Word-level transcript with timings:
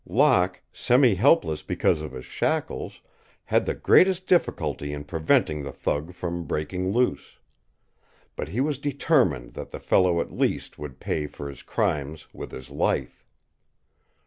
Locke, 0.09 0.59
semi 0.73 1.13
helpless 1.13 1.61
because 1.61 2.01
of 2.01 2.11
his 2.13 2.25
shakles, 2.25 3.01
had 3.43 3.67
the 3.67 3.75
greatest 3.75 4.25
difficulty 4.25 4.93
in 4.93 5.03
preventing 5.03 5.61
the 5.61 5.71
thug 5.71 6.15
from 6.15 6.45
breaking 6.45 6.91
loose. 6.91 7.37
But 8.35 8.49
he 8.49 8.61
was 8.61 8.79
determined 8.79 9.51
that 9.53 9.69
the 9.69 9.79
fellow 9.79 10.19
at 10.19 10.31
least 10.33 10.79
would 10.79 10.99
pay 10.99 11.27
for 11.27 11.47
his 11.47 11.61
crimes 11.61 12.27
with 12.33 12.49
his 12.49 12.71
life. 12.71 13.27